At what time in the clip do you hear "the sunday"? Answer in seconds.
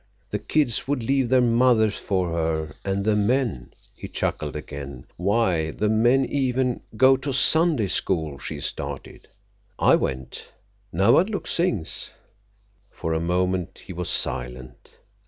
7.29-7.85